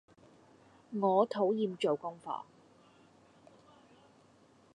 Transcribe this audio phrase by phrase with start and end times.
[0.99, 2.41] 我討厭做功課